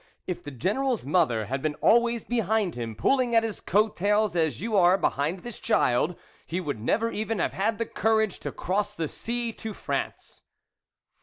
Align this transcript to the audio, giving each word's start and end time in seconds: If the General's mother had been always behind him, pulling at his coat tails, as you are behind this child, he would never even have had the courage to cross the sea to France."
If 0.25 0.43
the 0.43 0.49
General's 0.49 1.05
mother 1.05 1.45
had 1.45 1.61
been 1.61 1.75
always 1.75 2.25
behind 2.25 2.73
him, 2.73 2.95
pulling 2.95 3.35
at 3.35 3.43
his 3.43 3.61
coat 3.61 3.95
tails, 3.95 4.35
as 4.35 4.59
you 4.59 4.75
are 4.75 4.97
behind 4.97 5.41
this 5.41 5.59
child, 5.59 6.15
he 6.47 6.59
would 6.59 6.79
never 6.79 7.11
even 7.11 7.37
have 7.37 7.53
had 7.53 7.77
the 7.77 7.85
courage 7.85 8.39
to 8.39 8.51
cross 8.51 8.95
the 8.95 9.07
sea 9.07 9.53
to 9.53 9.75
France." 9.75 10.41